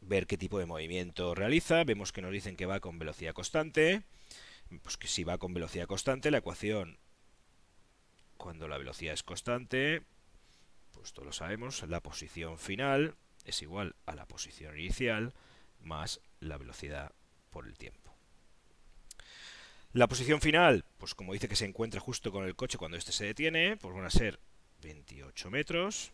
ver 0.00 0.26
qué 0.26 0.36
tipo 0.36 0.58
de 0.58 0.66
movimiento 0.66 1.34
realiza. 1.34 1.84
Vemos 1.84 2.12
que 2.12 2.22
nos 2.22 2.32
dicen 2.32 2.56
que 2.56 2.66
va 2.66 2.80
con 2.80 2.98
velocidad 2.98 3.32
constante. 3.32 4.02
Pues 4.82 4.96
que 4.96 5.08
si 5.08 5.24
va 5.24 5.38
con 5.38 5.54
velocidad 5.54 5.86
constante, 5.86 6.30
la 6.30 6.38
ecuación, 6.38 6.98
cuando 8.36 8.66
la 8.66 8.78
velocidad 8.78 9.14
es 9.14 9.22
constante, 9.22 10.02
pues 10.92 11.12
todos 11.12 11.26
lo 11.26 11.32
sabemos, 11.32 11.82
la 11.88 12.00
posición 12.00 12.58
final 12.58 13.14
es 13.44 13.62
igual 13.62 13.94
a 14.06 14.14
la 14.14 14.26
posición 14.26 14.78
inicial 14.78 15.34
más 15.80 16.20
la 16.40 16.56
velocidad 16.56 17.12
por 17.50 17.66
el 17.66 17.76
tiempo. 17.76 18.03
La 19.94 20.08
posición 20.08 20.40
final, 20.40 20.84
pues 20.98 21.14
como 21.14 21.34
dice 21.34 21.48
que 21.48 21.54
se 21.54 21.66
encuentra 21.66 22.00
justo 22.00 22.32
con 22.32 22.44
el 22.44 22.56
coche 22.56 22.78
cuando 22.78 22.96
éste 22.96 23.12
se 23.12 23.26
detiene, 23.26 23.76
pues 23.76 23.94
van 23.94 24.04
a 24.04 24.10
ser 24.10 24.40
28 24.82 25.52
metros. 25.52 26.10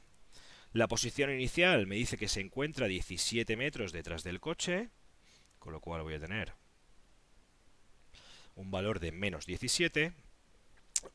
La 0.74 0.86
posición 0.86 1.30
inicial 1.30 1.86
me 1.86 1.96
dice 1.96 2.18
que 2.18 2.28
se 2.28 2.42
encuentra 2.42 2.88
17 2.88 3.56
metros 3.56 3.92
detrás 3.92 4.22
del 4.22 4.38
coche, 4.38 4.90
con 5.58 5.72
lo 5.72 5.80
cual 5.80 6.02
voy 6.02 6.12
a 6.12 6.20
tener 6.20 6.52
un 8.54 8.70
valor 8.70 9.00
de 9.00 9.12
menos 9.12 9.46
17, 9.46 10.12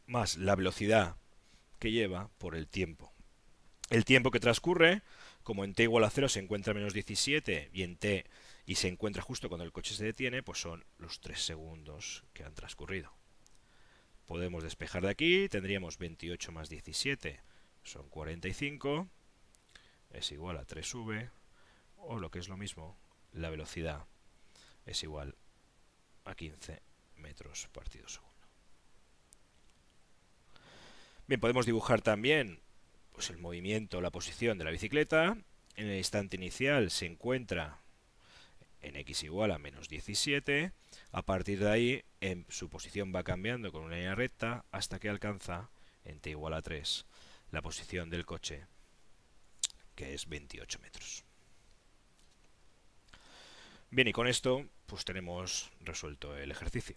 más 0.08 0.38
la 0.38 0.56
velocidad 0.56 1.18
que 1.78 1.92
lleva 1.92 2.32
por 2.40 2.56
el 2.56 2.68
tiempo. 2.68 3.14
El 3.92 4.06
tiempo 4.06 4.32
que 4.32 4.40
transcurre, 4.40 5.04
como 5.44 5.66
en 5.66 5.76
t 5.76 5.84
igual 5.84 6.04
a 6.04 6.10
0 6.10 6.30
se 6.30 6.40
encuentra 6.40 6.74
menos 6.74 6.96
17 6.96 7.70
y 7.72 7.84
en 7.84 7.96
t 7.96 8.26
y 8.66 8.76
se 8.76 8.88
encuentra 8.88 9.22
justo 9.22 9.48
cuando 9.48 9.64
el 9.64 9.72
coche 9.72 9.94
se 9.94 10.06
detiene, 10.06 10.44
pues 10.44 10.60
son 10.60 10.86
los 10.98 11.20
3 11.22 11.40
segundos 11.40 12.24
que 12.34 12.44
han 12.44 12.56
transcurrido. 12.56 13.14
Podemos 14.26 14.64
despejar 14.64 15.04
de 15.04 15.10
aquí, 15.10 15.48
tendríamos 15.50 16.00
28 16.00 16.52
más 16.52 16.70
17, 16.70 17.42
son 17.84 18.10
45, 18.10 19.08
es 20.12 20.32
igual 20.32 20.58
a 20.58 20.66
3v, 20.66 21.30
o 21.98 22.20
lo 22.20 22.32
que 22.32 22.40
es 22.40 22.50
lo 22.50 22.58
mismo, 22.58 22.98
la 23.32 23.50
velocidad 23.50 24.06
es 24.86 25.04
igual 25.04 25.36
a 26.24 26.34
15 26.34 26.82
metros 27.18 27.68
partido 27.72 28.08
segundo. 28.08 28.34
Bien, 31.28 31.40
podemos 31.40 31.66
dibujar 31.66 32.02
también 32.02 32.60
pues, 33.12 33.30
el 33.30 33.38
movimiento, 33.38 34.02
la 34.02 34.12
posición 34.12 34.58
de 34.58 34.64
la 34.64 34.72
bicicleta. 34.72 35.38
En 35.76 35.88
el 35.88 35.98
instante 35.98 36.36
inicial 36.38 36.92
se 36.92 37.06
encuentra 37.06 37.80
en 38.86 38.96
x 38.98 39.24
igual 39.24 39.52
a 39.52 39.58
menos 39.58 39.90
17. 39.90 40.72
A 41.12 41.22
partir 41.24 41.60
de 41.60 41.70
ahí, 41.70 42.04
en 42.22 42.46
su 42.50 42.70
posición 42.70 43.14
va 43.14 43.24
cambiando 43.24 43.72
con 43.72 43.84
una 43.84 43.96
línea 43.96 44.16
recta 44.16 44.66
hasta 44.72 45.00
que 45.00 45.10
alcanza 45.10 45.70
en 46.04 46.20
t 46.20 46.30
igual 46.30 46.54
a 46.54 46.62
3 46.62 47.06
la 47.52 47.62
posición 47.62 48.10
del 48.10 48.26
coche, 48.26 48.66
que 49.96 50.14
es 50.14 50.28
28 50.28 50.80
metros. 50.80 51.24
Bien, 53.90 54.08
y 54.08 54.14
con 54.14 54.28
esto 54.28 54.66
pues 54.86 55.06
tenemos 55.06 55.72
resuelto 55.82 56.36
el 56.36 56.52
ejercicio. 56.52 56.96